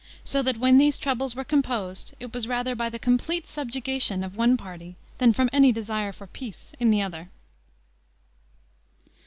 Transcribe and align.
So 0.23 0.41
that 0.41 0.57
when 0.57 0.79
these 0.79 0.97
troubles 0.97 1.35
were 1.35 1.43
composed, 1.43 2.15
it 2.19 2.33
was 2.33 2.47
rather 2.47 2.73
by 2.73 2.89
the 2.89 2.97
complete 2.97 3.45
subjugation 3.45 4.23
of 4.23 4.35
one 4.35 4.57
party 4.57 4.95
than 5.19 5.31
from 5.31 5.47
any 5.53 5.71
desire 5.71 6.11
for 6.11 6.25
peace 6.25 6.73
in 6.79 6.89
the 6.89 7.03
other. 7.03 7.29